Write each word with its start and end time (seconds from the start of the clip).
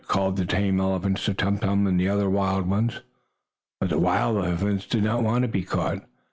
called 0.07 0.35
the 0.35 0.45
tame 0.47 0.79
elephants 0.79 1.23
to 1.25 1.31
Tum 1.31 1.59
Tum, 1.59 1.85
and 1.85 1.99
the 1.99 2.09
other 2.09 2.27
wild 2.27 2.67
ones. 2.67 3.01
But 3.79 3.91
the 3.91 3.99
wild 3.99 4.35
elephants 4.43 4.87
did 4.87 5.03
not 5.03 5.21
want 5.21 5.43
to 5.43 5.47
be 5.47 5.61
caught. 5.61 6.03